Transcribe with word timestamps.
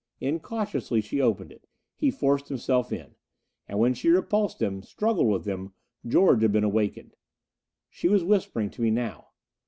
Incautiously 0.19 0.99
she 0.99 1.21
opened 1.21 1.51
it; 1.51 1.67
he 1.95 2.09
forced 2.09 2.47
himself 2.49 2.91
in. 2.91 3.13
And 3.67 3.77
when 3.77 3.93
she 3.93 4.09
repulsed 4.09 4.59
him, 4.59 4.81
struggled 4.81 5.27
with 5.27 5.45
him, 5.45 5.73
George 6.07 6.41
had 6.41 6.51
been 6.51 6.63
awakened. 6.63 7.15
She 7.87 8.07
was 8.07 8.23
whispering 8.23 8.71
to 8.71 8.81
me 8.81 8.89
now. 8.89 9.27